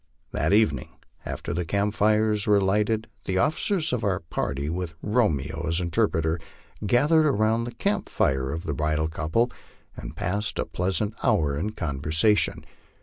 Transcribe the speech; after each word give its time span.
That 0.31 0.51
evening, 0.51 0.95
after 1.27 1.53
the 1.53 1.63
camp 1.63 1.93
fires 1.93 2.47
were 2.47 2.59
lighted, 2.59 3.07
the 3.25 3.37
officers 3.37 3.93
of 3.93 4.03
our 4.03 4.21
party, 4.21 4.67
with 4.67 4.95
Romeo 5.03 5.67
as 5.67 5.79
interpreter, 5.79 6.39
gathered 6.83 7.27
about 7.27 7.65
the 7.65 7.71
camp 7.75 8.09
fire 8.09 8.51
of 8.51 8.63
the 8.63 8.73
bridal 8.73 9.07
couple 9.07 9.51
and 9.95 10.15
passed 10.15 10.57
a 10.57 10.65
pleasant 10.65 11.13
hour 11.21 11.55
in 11.55 11.73
conversation. 11.73 12.65